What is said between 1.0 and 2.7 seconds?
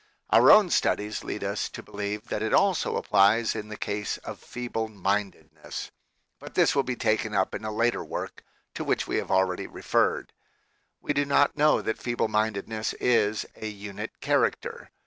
lead us to believe that it